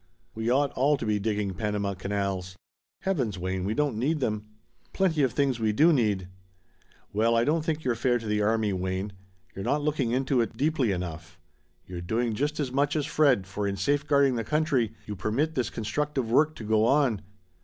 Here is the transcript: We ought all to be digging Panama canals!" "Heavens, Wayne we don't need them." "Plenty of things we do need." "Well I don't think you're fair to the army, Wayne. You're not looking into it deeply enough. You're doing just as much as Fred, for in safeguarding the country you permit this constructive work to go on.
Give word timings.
We 0.33 0.49
ought 0.49 0.71
all 0.73 0.97
to 0.97 1.05
be 1.05 1.19
digging 1.19 1.53
Panama 1.53 1.93
canals!" 1.93 2.55
"Heavens, 3.01 3.37
Wayne 3.37 3.65
we 3.65 3.75
don't 3.75 3.99
need 3.99 4.19
them." 4.19 4.47
"Plenty 4.93 5.21
of 5.21 5.33
things 5.33 5.59
we 5.59 5.73
do 5.73 5.93
need." 5.93 6.27
"Well 7.13 7.35
I 7.35 7.43
don't 7.43 7.63
think 7.63 7.83
you're 7.83 7.93
fair 7.93 8.17
to 8.17 8.25
the 8.25 8.41
army, 8.41 8.73
Wayne. 8.73 9.13
You're 9.55 9.63
not 9.63 9.83
looking 9.83 10.09
into 10.09 10.41
it 10.41 10.57
deeply 10.57 10.91
enough. 10.91 11.39
You're 11.85 12.01
doing 12.01 12.33
just 12.33 12.59
as 12.59 12.71
much 12.71 12.95
as 12.95 13.05
Fred, 13.05 13.45
for 13.45 13.67
in 13.67 13.77
safeguarding 13.77 14.33
the 14.37 14.43
country 14.43 14.95
you 15.05 15.15
permit 15.15 15.53
this 15.53 15.69
constructive 15.69 16.31
work 16.31 16.55
to 16.55 16.63
go 16.63 16.83
on. 16.85 17.21